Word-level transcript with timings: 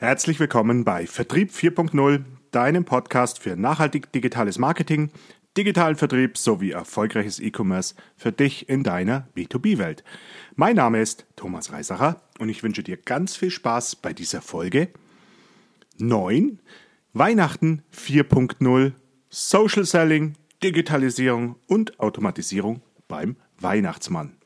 Herzlich 0.00 0.38
willkommen 0.38 0.84
bei 0.84 1.08
Vertrieb 1.08 1.50
4.0, 1.50 2.22
deinem 2.52 2.84
Podcast 2.84 3.40
für 3.40 3.56
nachhaltig 3.56 4.12
digitales 4.12 4.56
Marketing, 4.56 5.10
digitalen 5.56 5.96
Vertrieb 5.96 6.38
sowie 6.38 6.70
erfolgreiches 6.70 7.40
E-Commerce 7.40 7.96
für 8.16 8.30
dich 8.30 8.68
in 8.68 8.84
deiner 8.84 9.26
B2B-Welt. 9.36 10.04
Mein 10.54 10.76
Name 10.76 11.00
ist 11.00 11.26
Thomas 11.34 11.72
Reisacher 11.72 12.22
und 12.38 12.48
ich 12.48 12.62
wünsche 12.62 12.84
dir 12.84 12.96
ganz 12.96 13.34
viel 13.34 13.50
Spaß 13.50 13.96
bei 13.96 14.12
dieser 14.12 14.40
Folge 14.40 14.90
9 15.98 16.60
Weihnachten 17.12 17.82
4.0 17.92 18.92
Social 19.30 19.84
Selling, 19.84 20.34
Digitalisierung 20.62 21.56
und 21.66 21.98
Automatisierung 21.98 22.82
beim 23.08 23.34
Weihnachtsmann. 23.58 24.37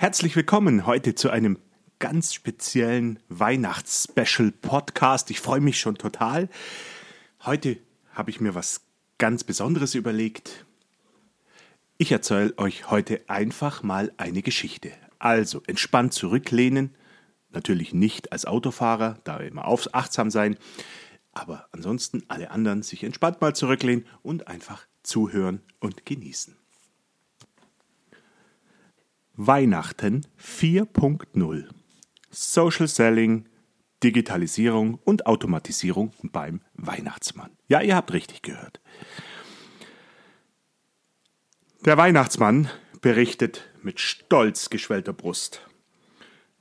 Herzlich 0.00 0.36
willkommen 0.36 0.86
heute 0.86 1.16
zu 1.16 1.28
einem 1.28 1.58
ganz 1.98 2.32
speziellen 2.32 3.18
Weihnachts-Special-Podcast. 3.30 5.28
Ich 5.32 5.40
freue 5.40 5.58
mich 5.60 5.80
schon 5.80 5.96
total. 5.96 6.48
Heute 7.44 7.78
habe 8.12 8.30
ich 8.30 8.40
mir 8.40 8.54
was 8.54 8.82
ganz 9.18 9.42
Besonderes 9.42 9.96
überlegt. 9.96 10.66
Ich 11.96 12.12
erzähle 12.12 12.56
euch 12.58 12.88
heute 12.92 13.22
einfach 13.26 13.82
mal 13.82 14.12
eine 14.18 14.42
Geschichte. 14.42 14.92
Also 15.18 15.64
entspannt 15.66 16.14
zurücklehnen, 16.14 16.94
natürlich 17.50 17.92
nicht 17.92 18.30
als 18.30 18.44
Autofahrer, 18.44 19.18
da 19.24 19.38
immer 19.38 19.64
auf, 19.66 19.92
achtsam 19.94 20.30
sein, 20.30 20.58
aber 21.32 21.66
ansonsten 21.72 22.22
alle 22.28 22.52
anderen 22.52 22.84
sich 22.84 23.02
entspannt 23.02 23.40
mal 23.40 23.56
zurücklehnen 23.56 24.06
und 24.22 24.46
einfach 24.46 24.86
zuhören 25.02 25.60
und 25.80 26.06
genießen. 26.06 26.56
Weihnachten 29.40 30.26
4.0 30.42 31.68
Social 32.28 32.88
Selling, 32.88 33.48
Digitalisierung 34.02 34.98
und 35.04 35.26
Automatisierung 35.26 36.12
beim 36.24 36.60
Weihnachtsmann. 36.74 37.52
Ja, 37.68 37.80
ihr 37.80 37.94
habt 37.94 38.12
richtig 38.12 38.42
gehört. 38.42 38.80
Der 41.84 41.96
Weihnachtsmann 41.96 42.68
berichtet 43.00 43.70
mit 43.80 44.00
stolz 44.00 44.70
geschwellter 44.70 45.12
Brust. 45.12 45.64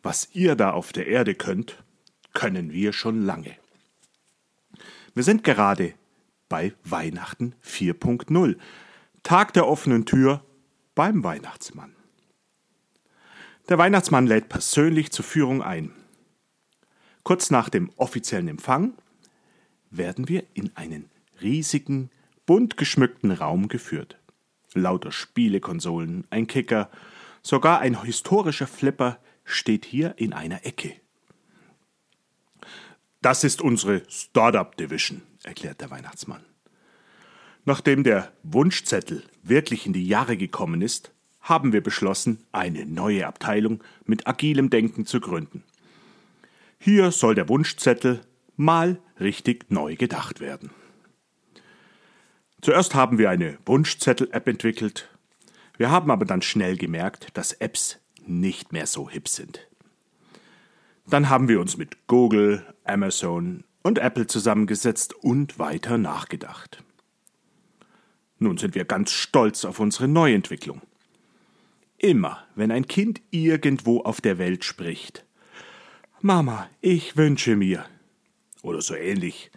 Was 0.03 0.29
ihr 0.33 0.55
da 0.55 0.69
auf 0.69 0.93
der 0.93 1.07
Erde 1.07 1.33
könnt, 1.33 1.83
können 2.35 2.71
wir 2.71 2.93
schon 2.93 3.25
lange. 3.25 3.55
Wir 5.15 5.23
sind 5.23 5.43
gerade 5.43 5.95
bei 6.47 6.75
Weihnachten 6.83 7.55
4.0, 7.65 8.55
Tag 9.23 9.53
der 9.53 9.65
offenen 9.65 10.05
Tür 10.05 10.45
beim 10.93 11.23
Weihnachtsmann. 11.23 11.96
Der 13.69 13.77
Weihnachtsmann 13.77 14.27
lädt 14.27 14.47
persönlich 14.47 15.11
zur 15.11 15.25
Führung 15.25 15.61
ein. 15.61 15.91
Kurz 17.23 17.51
nach 17.51 17.67
dem 17.67 17.91
offiziellen 17.97 18.47
Empfang 18.47 18.93
werden 19.89 20.29
wir 20.29 20.45
in 20.53 20.71
einen 20.75 21.09
riesigen, 21.41 22.09
bunt 22.45 22.77
geschmückten 22.77 23.31
Raum 23.31 23.67
geführt. 23.67 24.17
Lauter 24.73 25.11
Spielekonsolen, 25.11 26.25
ein 26.29 26.47
Kicker, 26.47 26.89
sogar 27.41 27.79
ein 27.79 28.03
historischer 28.03 28.67
Flipper 28.67 29.19
steht 29.43 29.83
hier 29.83 30.13
in 30.17 30.31
einer 30.31 30.65
Ecke. 30.65 30.93
Das 33.21 33.43
ist 33.43 33.61
unsere 33.61 34.03
Startup 34.09 34.77
Division, 34.77 35.23
erklärt 35.43 35.81
der 35.81 35.89
Weihnachtsmann. 35.89 36.45
Nachdem 37.65 38.05
der 38.05 38.31
Wunschzettel 38.43 39.23
wirklich 39.43 39.85
in 39.85 39.91
die 39.91 40.07
Jahre 40.07 40.37
gekommen 40.37 40.81
ist, 40.81 41.11
haben 41.47 41.73
wir 41.73 41.81
beschlossen, 41.81 42.45
eine 42.51 42.85
neue 42.85 43.25
Abteilung 43.25 43.83
mit 44.05 44.27
agilem 44.27 44.69
Denken 44.69 45.05
zu 45.05 45.19
gründen. 45.19 45.63
Hier 46.79 47.11
soll 47.11 47.35
der 47.35 47.49
Wunschzettel 47.49 48.21
mal 48.55 48.99
richtig 49.19 49.69
neu 49.69 49.95
gedacht 49.95 50.39
werden. 50.39 50.71
Zuerst 52.61 52.95
haben 52.95 53.17
wir 53.17 53.29
eine 53.29 53.57
Wunschzettel-App 53.65 54.47
entwickelt. 54.47 55.09
Wir 55.77 55.91
haben 55.91 56.11
aber 56.11 56.25
dann 56.25 56.41
schnell 56.41 56.75
gemerkt, 56.75 57.29
dass 57.37 57.53
Apps 57.53 57.99
nicht 58.25 58.73
mehr 58.73 58.87
so 58.87 59.09
hip 59.09 59.27
sind. 59.27 59.67
Dann 61.07 61.29
haben 61.29 61.47
wir 61.47 61.61
uns 61.61 61.77
mit 61.77 62.07
Google, 62.07 62.65
Amazon 62.83 63.63
und 63.83 63.99
Apple 63.99 64.27
zusammengesetzt 64.27 65.13
und 65.13 65.59
weiter 65.59 65.97
nachgedacht. 65.97 66.83
Nun 68.39 68.57
sind 68.57 68.75
wir 68.75 68.85
ganz 68.85 69.11
stolz 69.11 69.63
auf 69.63 69.79
unsere 69.79 70.07
Neuentwicklung. 70.07 70.81
Immer, 71.97 72.45
wenn 72.55 72.71
ein 72.71 72.87
Kind 72.87 73.21
irgendwo 73.31 74.01
auf 74.01 74.21
der 74.21 74.37
Welt 74.37 74.63
spricht. 74.63 75.25
Mama, 76.21 76.69
ich 76.81 77.17
wünsche 77.17 77.55
mir. 77.55 77.85
Oder 78.61 78.81
so 78.81 78.95
ähnlich. 78.95 79.51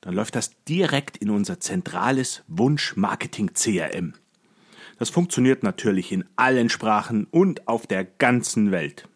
Dann 0.00 0.14
läuft 0.14 0.36
das 0.36 0.52
direkt 0.64 1.16
in 1.16 1.30
unser 1.30 1.60
zentrales 1.60 2.44
Wunsch-Marketing-CRM. 2.48 4.14
Das 4.98 5.10
funktioniert 5.10 5.62
natürlich 5.62 6.12
in 6.12 6.24
allen 6.36 6.70
Sprachen 6.70 7.26
und 7.30 7.68
auf 7.68 7.86
der 7.86 8.04
ganzen 8.04 8.70
Welt. 8.70 9.08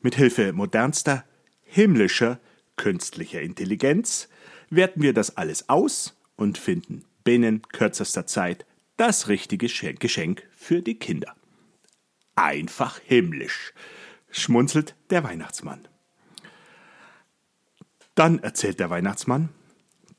Mit 0.00 0.14
Hilfe 0.14 0.52
modernster, 0.52 1.24
himmlischer, 1.62 2.38
künstlicher 2.76 3.40
Intelligenz 3.40 4.28
werten 4.70 5.02
wir 5.02 5.12
das 5.12 5.36
alles 5.36 5.68
aus 5.68 6.16
und 6.36 6.58
finden 6.58 7.04
binnen 7.24 7.62
kürzester 7.62 8.26
Zeit 8.26 8.66
das 8.96 9.28
richtige 9.28 9.66
Geschenk 9.66 10.48
für 10.52 10.82
die 10.82 10.98
Kinder. 10.98 11.34
Einfach 12.36 12.98
himmlisch, 12.98 13.72
schmunzelt 14.30 14.94
der 15.10 15.24
Weihnachtsmann. 15.24 15.86
Dann 18.14 18.38
erzählt 18.38 18.80
der 18.80 18.90
Weihnachtsmann, 18.90 19.48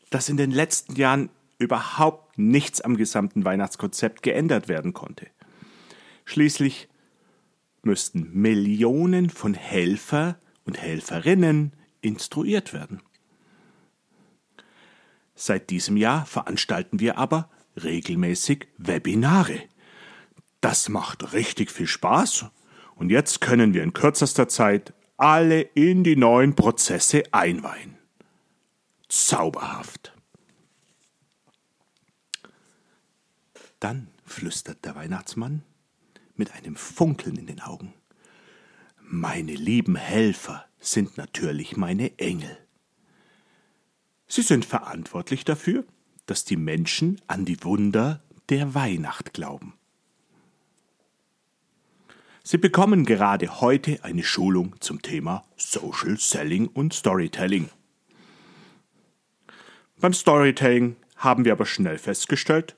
dass 0.10 0.30
in 0.30 0.38
den 0.38 0.52
letzten 0.52 0.96
Jahren 0.96 1.30
überhaupt 1.58 2.38
nichts 2.38 2.82
am 2.82 2.98
gesamten 2.98 3.46
Weihnachtskonzept 3.46 4.22
geändert 4.22 4.68
werden 4.68 4.94
konnte. 4.94 5.28
Schließlich 6.26 6.90
müssten 7.84 8.30
Millionen 8.34 9.30
von 9.30 9.54
Helfer 9.54 10.38
und 10.66 10.82
Helferinnen 10.82 11.74
instruiert 12.02 12.74
werden. 12.74 13.02
Seit 15.36 15.70
diesem 15.70 15.98
Jahr 15.98 16.26
veranstalten 16.26 17.00
wir 17.00 17.18
aber 17.18 17.50
regelmäßig 17.82 18.68
Webinare. 18.78 19.62
Das 20.62 20.90
macht 20.90 21.34
richtig 21.34 21.72
viel 21.72 21.88
Spaß 21.88 22.46
und 22.96 23.10
jetzt 23.10 23.42
können 23.42 23.74
wir 23.74 23.84
in 23.84 23.94
kürzester 23.94 24.48
Zeit 24.48 24.94
alle 25.18 25.62
in 25.62 26.04
die 26.04 26.16
neuen 26.16 26.56
Prozesse 26.56 27.24
einweihen. 27.32 27.98
Zauberhaft. 29.08 30.14
Dann 33.80 34.08
flüstert 34.26 34.84
der 34.84 34.96
Weihnachtsmann 34.96 35.64
mit 36.36 36.54
einem 36.54 36.76
Funkeln 36.76 37.38
in 37.38 37.48
den 37.48 37.62
Augen. 37.62 37.94
Meine 39.00 39.54
lieben 39.54 39.96
Helfer 39.96 40.66
sind 40.80 41.18
natürlich 41.18 41.78
meine 41.78 42.18
Engel. 42.18 42.58
Sie 44.28 44.42
sind 44.42 44.66
verantwortlich 44.66 45.46
dafür, 45.46 45.86
dass 46.26 46.46
die 46.46 46.58
Menschen 46.58 47.22
an 47.28 47.46
die 47.46 47.64
Wunder 47.64 48.22
der 48.50 48.74
Weihnacht 48.74 49.34
glauben. 49.34 49.74
Sie 52.44 52.58
bekommen 52.58 53.06
gerade 53.06 53.60
heute 53.60 54.04
eine 54.04 54.24
Schulung 54.24 54.76
zum 54.80 55.02
Thema 55.02 55.44
Social 55.58 56.18
Selling 56.18 56.68
und 56.68 56.94
Storytelling. 56.94 57.70
Beim 60.00 60.14
Storytelling 60.14 60.96
haben 61.16 61.46
wir 61.46 61.54
aber 61.54 61.66
schnell 61.66 61.98
festgestellt, 61.98 62.76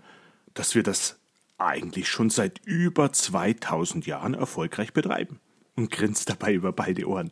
dass 0.53 0.75
wir 0.75 0.83
das 0.83 1.17
eigentlich 1.57 2.07
schon 2.07 2.29
seit 2.29 2.61
über 2.65 3.11
2000 3.11 4.05
Jahren 4.05 4.35
erfolgreich 4.35 4.93
betreiben 4.93 5.39
und 5.75 5.91
grinst 5.91 6.29
dabei 6.29 6.53
über 6.53 6.71
beide 6.71 7.07
Ohren. 7.07 7.31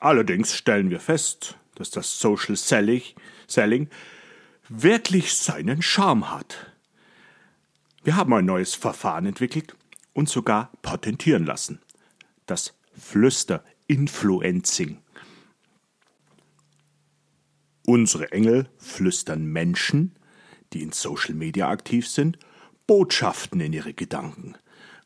Allerdings 0.00 0.56
stellen 0.56 0.90
wir 0.90 1.00
fest, 1.00 1.56
dass 1.74 1.90
das 1.90 2.18
Social 2.18 2.56
Selling 2.56 3.88
wirklich 4.68 5.34
seinen 5.34 5.82
Charme 5.82 6.30
hat. 6.30 6.72
Wir 8.04 8.16
haben 8.16 8.32
ein 8.34 8.44
neues 8.44 8.74
Verfahren 8.74 9.26
entwickelt 9.26 9.74
und 10.12 10.28
sogar 10.28 10.70
patentieren 10.82 11.44
lassen. 11.44 11.80
Das 12.46 12.74
Flüster-Influencing. 12.98 14.98
Unsere 17.86 18.32
Engel 18.32 18.68
flüstern 18.76 19.46
Menschen, 19.46 20.14
die 20.72 20.82
in 20.82 20.92
Social 20.92 21.34
Media 21.34 21.70
aktiv 21.70 22.08
sind, 22.08 22.38
Botschaften 22.86 23.60
in 23.60 23.72
ihre 23.72 23.94
Gedanken. 23.94 24.56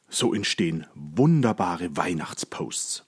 So 0.09 0.35
entstehen 0.35 0.87
wunderbare 0.94 1.97
Weihnachtsposts. 1.97 3.06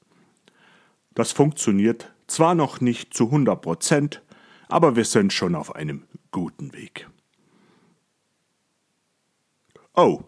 Das 1.15 1.33
funktioniert 1.33 2.13
zwar 2.27 2.55
noch 2.55 2.81
nicht 2.81 3.15
zu 3.15 3.27
100 3.27 3.61
Prozent, 3.61 4.23
aber 4.69 4.97
wir 4.97 5.05
sind 5.05 5.33
schon 5.33 5.55
auf 5.55 5.75
einem 5.75 6.05
guten 6.31 6.73
Weg. 6.73 7.09
Oh, 9.95 10.25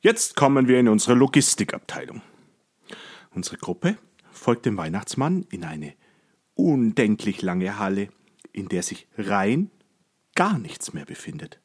jetzt 0.00 0.36
kommen 0.36 0.68
wir 0.68 0.78
in 0.78 0.88
unsere 0.88 1.14
Logistikabteilung. 1.14 2.22
Unsere 3.30 3.56
Gruppe 3.56 3.96
folgt 4.30 4.66
dem 4.66 4.76
Weihnachtsmann 4.76 5.46
in 5.50 5.64
eine 5.64 5.94
undenklich 6.54 7.40
lange 7.40 7.78
Halle, 7.78 8.08
in 8.52 8.68
der 8.68 8.82
sich 8.82 9.06
rein 9.16 9.70
gar 10.34 10.58
nichts 10.58 10.92
mehr 10.92 11.04
befindet. 11.04 11.60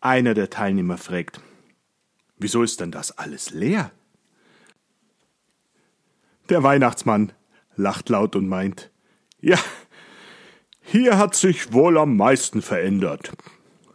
Einer 0.00 0.34
der 0.34 0.50
Teilnehmer 0.50 0.98
fragt, 0.98 1.40
wieso 2.38 2.62
ist 2.62 2.80
denn 2.80 2.90
das 2.90 3.16
alles 3.18 3.50
leer? 3.50 3.92
Der 6.48 6.62
Weihnachtsmann 6.62 7.32
lacht 7.76 8.08
laut 8.08 8.36
und 8.36 8.48
meint, 8.48 8.90
ja, 9.40 9.58
hier 10.92 11.16
hat 11.16 11.34
sich 11.34 11.72
wohl 11.72 11.96
am 11.96 12.18
meisten 12.18 12.60
verändert. 12.60 13.32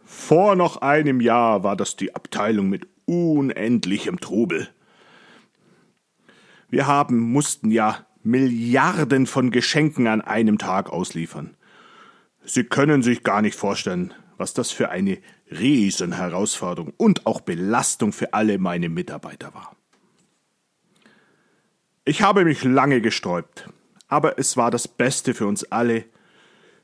Vor 0.04 0.56
noch 0.56 0.78
einem 0.78 1.20
Jahr 1.20 1.62
war 1.62 1.76
das 1.76 1.94
die 1.94 2.16
Abteilung 2.16 2.68
mit 2.68 2.88
unendlichem 3.06 4.18
Trubel. 4.18 4.68
Wir 6.68 6.88
haben, 6.88 7.20
mussten 7.20 7.70
ja 7.70 8.04
Milliarden 8.24 9.26
von 9.26 9.52
Geschenken 9.52 10.08
an 10.08 10.20
einem 10.20 10.58
Tag 10.58 10.90
ausliefern. 10.90 11.56
Sie 12.44 12.64
können 12.64 13.02
sich 13.02 13.22
gar 13.22 13.42
nicht 13.42 13.56
vorstellen, 13.56 14.12
was 14.36 14.52
das 14.52 14.72
für 14.72 14.90
eine 14.90 15.18
Riesenherausforderung 15.52 16.94
und 16.96 17.26
auch 17.26 17.42
Belastung 17.42 18.12
für 18.12 18.34
alle 18.34 18.58
meine 18.58 18.88
Mitarbeiter 18.88 19.54
war. 19.54 19.76
Ich 22.04 22.22
habe 22.22 22.44
mich 22.44 22.64
lange 22.64 23.00
gesträubt, 23.00 23.68
aber 24.08 24.36
es 24.40 24.56
war 24.56 24.72
das 24.72 24.88
Beste 24.88 25.32
für 25.32 25.46
uns 25.46 25.62
alle. 25.70 26.04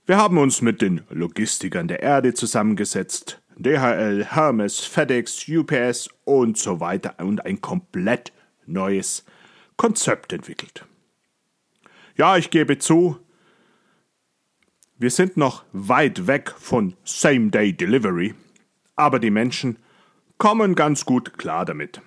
Wir 0.06 0.18
haben 0.18 0.36
uns 0.36 0.60
mit 0.60 0.82
den 0.82 1.00
Logistikern 1.08 1.88
der 1.88 2.02
Erde 2.02 2.34
zusammengesetzt, 2.34 3.40
DHL, 3.56 4.26
Hermes, 4.26 4.80
FedEx, 4.80 5.48
UPS 5.48 6.10
und 6.24 6.58
so 6.58 6.78
weiter 6.78 7.14
und 7.20 7.46
ein 7.46 7.62
komplett 7.62 8.30
neues 8.66 9.24
Konzept 9.78 10.34
entwickelt. 10.34 10.84
Ja, 12.16 12.36
ich 12.36 12.50
gebe 12.50 12.76
zu, 12.76 13.18
wir 14.98 15.10
sind 15.10 15.38
noch 15.38 15.64
weit 15.72 16.26
weg 16.26 16.54
von 16.58 16.94
Same-Day 17.04 17.72
Delivery, 17.72 18.34
aber 18.96 19.18
die 19.18 19.30
Menschen 19.30 19.78
kommen 20.36 20.74
ganz 20.74 21.06
gut 21.06 21.38
klar 21.38 21.64
damit. 21.64 22.02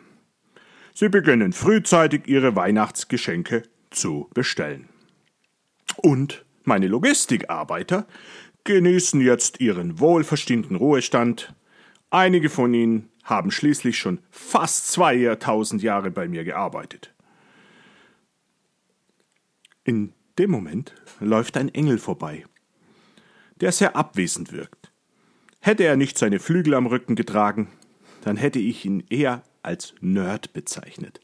Sie 0.94 1.10
beginnen 1.10 1.52
frühzeitig 1.52 2.28
ihre 2.28 2.56
Weihnachtsgeschenke 2.56 3.64
zu 3.90 4.30
bestellen. 4.36 4.88
Und 5.96 6.46
meine 6.68 6.88
Logistikarbeiter 6.88 8.06
genießen 8.64 9.22
jetzt 9.22 9.62
ihren 9.62 10.00
wohlverdienten 10.00 10.76
Ruhestand. 10.76 11.56
Einige 12.10 12.50
von 12.50 12.74
ihnen 12.74 13.10
haben 13.24 13.52
schließlich 13.52 13.98
schon 13.98 14.20
fast 14.30 14.92
2000 14.92 15.82
Jahre 15.82 16.12
bei 16.12 16.28
mir 16.28 16.44
gearbeitet. 16.44 17.14
In 19.84 20.14
dem 20.38 20.52
Moment 20.52 20.94
läuft 21.20 21.56
ein 21.58 21.70
Engel 21.70 21.98
vorbei, 21.98 22.46
der 23.62 23.72
sehr 23.72 23.96
abwesend 23.96 24.52
wirkt. 24.52 24.92
Hätte 25.62 25.84
er 25.84 25.96
nicht 25.96 26.18
seine 26.18 26.40
Flügel 26.40 26.74
am 26.74 26.86
Rücken 26.86 27.16
getragen, 27.16 27.70
dann 28.22 28.36
hätte 28.36 28.60
ich 28.60 28.86
ihn 28.86 29.04
eher 29.10 29.44
als 29.64 29.96
Nerd 30.02 30.54
bezeichnet. 30.54 31.22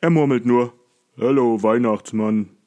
Er 0.00 0.10
murmelt 0.10 0.46
nur 0.46 0.72
Hallo 1.18 1.62
Weihnachtsmann. 1.62 2.59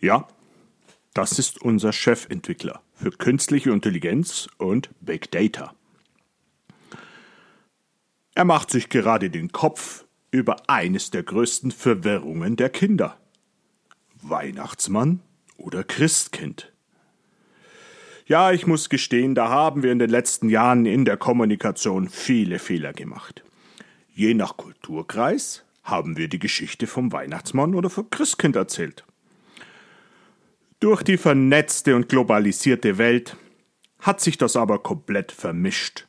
Ja, 0.00 0.28
das 1.14 1.38
ist 1.38 1.62
unser 1.62 1.92
Chefentwickler 1.92 2.82
für 2.94 3.10
künstliche 3.10 3.70
Intelligenz 3.70 4.48
und 4.58 4.90
Big 5.00 5.30
Data. 5.30 5.74
Er 8.34 8.44
macht 8.44 8.70
sich 8.70 8.90
gerade 8.90 9.30
den 9.30 9.50
Kopf 9.50 10.04
über 10.30 10.68
eines 10.68 11.10
der 11.10 11.22
größten 11.22 11.70
Verwirrungen 11.70 12.56
der 12.56 12.68
Kinder. 12.68 13.16
Weihnachtsmann 14.20 15.20
oder 15.56 15.82
Christkind? 15.84 16.70
Ja, 18.26 18.52
ich 18.52 18.66
muss 18.66 18.90
gestehen, 18.90 19.34
da 19.34 19.48
haben 19.48 19.82
wir 19.82 19.90
in 19.90 19.98
den 19.98 20.10
letzten 20.10 20.50
Jahren 20.50 20.84
in 20.84 21.06
der 21.06 21.16
Kommunikation 21.16 22.10
viele 22.10 22.58
Fehler 22.58 22.92
gemacht. 22.92 23.42
Je 24.12 24.34
nach 24.34 24.58
Kulturkreis 24.58 25.64
haben 25.82 26.18
wir 26.18 26.28
die 26.28 26.38
Geschichte 26.38 26.86
vom 26.86 27.12
Weihnachtsmann 27.12 27.74
oder 27.74 27.88
vom 27.88 28.10
Christkind 28.10 28.56
erzählt. 28.56 29.05
Durch 30.78 31.02
die 31.02 31.16
vernetzte 31.16 31.96
und 31.96 32.08
globalisierte 32.08 32.98
Welt 32.98 33.36
hat 33.98 34.20
sich 34.20 34.36
das 34.36 34.56
aber 34.56 34.78
komplett 34.78 35.32
vermischt, 35.32 36.06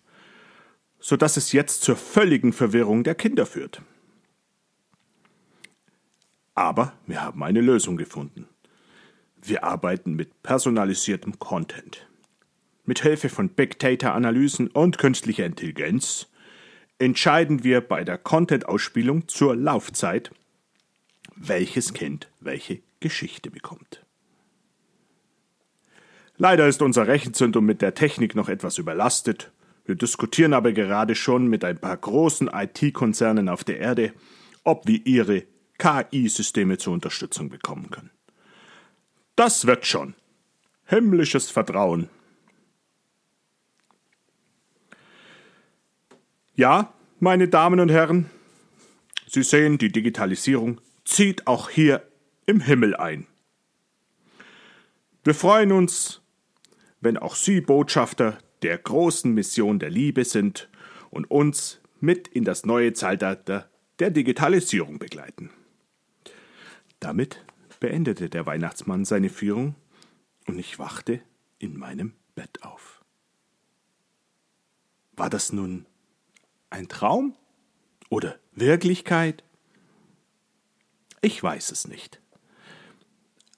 so 1.00 1.16
dass 1.16 1.38
es 1.38 1.54
jetzt 1.54 1.84
zur 1.84 1.96
völligen 1.96 2.52
Verwirrung 2.52 3.06
der 3.06 3.16
Kinder 3.16 3.46
führt. 3.46 3.82
Aber 6.54 6.94
wir 7.06 7.22
haben 7.22 7.44
eine 7.44 7.62
Lösung 7.62 7.96
gefunden. 7.96 8.48
Wir 9.42 9.64
arbeiten 9.64 10.16
mit 10.16 10.44
personalisiertem 10.44 11.40
Content. 11.40 12.06
Mit 12.84 13.02
Hilfe 13.02 13.30
von 13.30 13.50
Big 13.50 13.80
Data 13.80 14.14
Analysen 14.14 14.68
und 14.68 14.98
künstlicher 14.98 15.46
Intelligenz 15.46 16.28
entscheiden 17.00 17.64
wir 17.64 17.82
bei 17.82 18.04
der 18.04 18.18
Content-Ausspielung 18.18 19.28
zur 19.28 19.56
Laufzeit, 19.56 20.32
welches 21.36 21.94
Kind 21.94 22.30
welche 22.40 22.82
Geschichte 23.00 23.52
bekommt. 23.52 24.07
Leider 26.38 26.68
ist 26.68 26.82
unser 26.82 27.08
Rechenzentrum 27.08 27.66
mit 27.66 27.82
der 27.82 27.96
Technik 27.96 28.36
noch 28.36 28.48
etwas 28.48 28.78
überlastet. 28.78 29.52
Wir 29.86 29.96
diskutieren 29.96 30.54
aber 30.54 30.72
gerade 30.72 31.16
schon 31.16 31.48
mit 31.48 31.64
ein 31.64 31.80
paar 31.80 31.98
großen 31.98 32.50
IT-Konzernen 32.54 33.50
auf 33.50 33.64
der 33.64 33.80
Erde, 33.80 34.14
ob 34.64 34.88
wir 34.88 35.06
ihre 35.06 35.46
KI-Systeme 35.80 36.78
zur 36.78 36.94
Unterstützung 36.94 37.50
bekommen 37.50 37.90
können. 37.90 38.12
Das 39.36 39.66
wird 39.66 39.86
schon. 39.88 40.14
Himmlisches 40.86 41.50
Vertrauen. 41.50 42.10
Ja, 46.56 46.94
meine 47.20 47.48
Damen 47.48 47.80
und 47.80 47.90
Herren, 47.90 48.30
Sie 49.28 49.44
sehen, 49.44 49.78
die 49.78 49.92
Digitalisierung 49.92 50.80
zieht 51.04 51.48
auch 51.48 51.70
hier 51.70 52.08
im 52.46 52.62
Himmel 52.62 52.96
ein. 52.96 53.28
Wir 55.24 55.36
freuen 55.36 55.72
uns, 55.72 56.22
wenn 57.02 57.18
auch 57.18 57.36
Sie 57.36 57.62
Botschafter 57.62 58.38
der 58.62 58.78
großen 58.78 59.34
Mission 59.34 59.80
der 59.80 59.90
Liebe 59.90 60.26
sind 60.26 60.70
und 61.10 61.30
uns 61.30 61.80
mit 62.00 62.28
in 62.28 62.44
das 62.44 62.66
neue 62.66 62.94
Zeitalter 62.94 63.70
der 64.00 64.12
Digitalisierung 64.12 65.00
begleiten. 65.00 65.52
Damit 67.00 67.44
beendete 67.80 68.30
der 68.30 68.46
Weihnachtsmann 68.46 69.06
seine 69.06 69.30
Führung 69.30 69.76
und 70.48 70.58
ich 70.58 70.80
wachte 70.80 71.22
in 71.60 71.78
meinem 71.78 72.14
Bett 72.36 72.64
auf. 72.64 73.04
War 75.16 75.30
das 75.30 75.52
nun 75.52 75.86
ein 76.70 76.88
Traum 76.88 77.36
oder 78.10 78.38
Wirklichkeit? 78.54 79.44
Ich 81.22 81.42
weiß 81.42 81.72
es 81.72 81.88
nicht. 81.88 82.22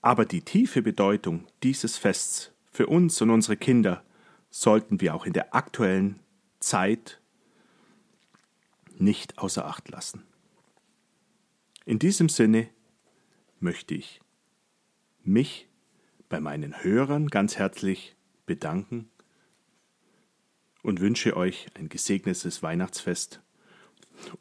Aber 0.02 0.26
die 0.26 0.42
tiefe 0.42 0.82
Bedeutung 0.82 1.46
dieses 1.62 1.98
Fests 1.98 2.52
für 2.72 2.88
uns 2.88 3.22
und 3.22 3.30
unsere 3.30 3.58
Kinder 3.58 4.04
sollten 4.50 5.02
wir 5.02 5.16
auch 5.16 5.26
in 5.26 5.34
der 5.34 5.56
aktuellen 5.56 6.20
Zeit 6.60 7.22
nicht 8.98 9.38
außer 9.38 9.66
Acht 9.66 9.90
lassen. 9.90 10.24
In 11.86 12.00
diesem 12.00 12.30
Sinne 12.30 12.70
möchte 13.60 13.96
ich 13.96 14.22
mich 15.24 15.68
bei 16.28 16.40
meinen 16.40 16.84
Hörern 16.84 17.28
ganz 17.28 17.58
herzlich 17.58 18.16
bedanken 18.46 19.10
und 20.84 21.00
wünsche 21.02 21.36
euch 21.36 21.68
ein 21.76 21.90
gesegnetes 21.90 22.62
Weihnachtsfest 22.62 23.42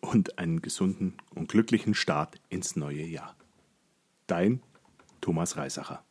und 0.01 0.39
einen 0.39 0.61
gesunden 0.61 1.17
und 1.35 1.49
glücklichen 1.49 1.95
Start 1.95 2.41
ins 2.49 2.77
neue 2.77 3.05
Jahr. 3.05 3.37
Dein 4.27 4.63
Thomas 5.21 5.57
Reisacher. 5.57 6.05